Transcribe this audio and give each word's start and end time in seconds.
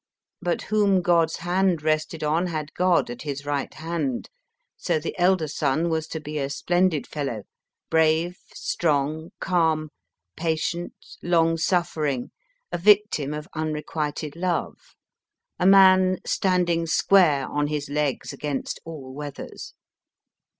But 0.41 0.63
whom 0.63 1.03
God 1.03 1.29
s 1.29 1.35
hand 1.35 1.83
rested 1.83 2.23
on 2.23 2.47
had 2.47 2.73
God 2.73 3.11
at 3.11 3.21
his 3.21 3.45
right 3.45 3.71
hand; 3.71 4.31
so 4.75 4.97
the 4.97 5.15
elder 5.19 5.47
son 5.47 5.89
was 5.89 6.07
to 6.07 6.19
be 6.19 6.39
a 6.39 6.49
splendid 6.49 7.05
fellow 7.05 7.43
brave, 7.91 8.39
strong, 8.51 9.29
calm, 9.39 9.89
patient, 10.35 10.95
long 11.21 11.55
suffering, 11.55 12.31
a 12.71 12.79
victim 12.79 13.31
of 13.31 13.47
unrequited 13.53 14.35
love, 14.35 14.79
a 15.59 15.67
man 15.67 16.17
standing 16.25 16.87
square 16.87 17.45
on 17.47 17.67
his 17.67 17.87
legs 17.87 18.33
against 18.33 18.79
all 18.83 19.13
weathers. 19.13 19.75